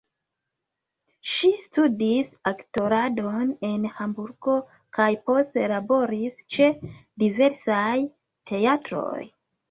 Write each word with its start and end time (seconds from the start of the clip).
Ŝi 1.31 1.49
studis 1.63 2.29
aktoradon 2.51 3.51
en 3.67 3.85
Hamburgo 3.97 4.55
kaj 4.99 5.09
poste 5.27 5.65
laboris 5.73 6.41
ĉe 6.55 6.71
diversaj 7.25 7.93
teatroj. 8.53 9.21